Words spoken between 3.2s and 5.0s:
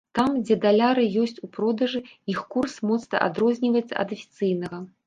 адрозніваецца ад афіцыйнага.